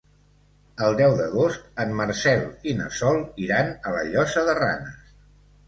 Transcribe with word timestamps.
El 0.85 0.95
deu 1.01 1.13
d'agost 1.19 1.67
en 1.83 1.93
Marcel 1.99 2.43
i 2.73 2.75
na 2.81 2.89
Sol 3.03 3.21
iran 3.47 3.73
a 3.85 3.95
la 3.99 4.03
Llosa 4.11 4.49
de 4.51 4.59
Ranes. 4.65 5.01